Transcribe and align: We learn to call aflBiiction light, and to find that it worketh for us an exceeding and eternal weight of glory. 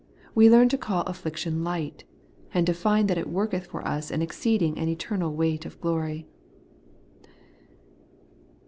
We 0.33 0.49
learn 0.49 0.67
to 0.69 0.79
call 0.79 1.05
aflBiiction 1.05 1.61
light, 1.63 2.05
and 2.55 2.65
to 2.65 2.73
find 2.73 3.07
that 3.07 3.19
it 3.19 3.29
worketh 3.29 3.67
for 3.67 3.87
us 3.87 4.09
an 4.09 4.23
exceeding 4.23 4.79
and 4.79 4.89
eternal 4.89 5.31
weight 5.35 5.63
of 5.63 5.79
glory. 5.79 6.25